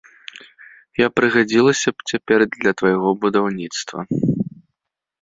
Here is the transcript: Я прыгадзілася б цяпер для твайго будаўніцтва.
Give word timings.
Я 1.01 1.07
прыгадзілася 1.17 1.95
б 1.97 2.09
цяпер 2.13 2.39
для 2.57 2.75
твайго 2.83 3.09
будаўніцтва. 3.27 3.99